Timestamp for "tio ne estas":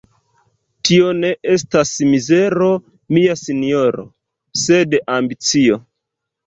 0.87-1.91